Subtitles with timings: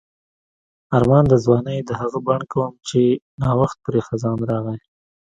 [0.97, 3.01] آرمان د ځوانۍ د هغه بڼ کوم چې
[3.41, 4.79] نا وخت پرې خزان راغی.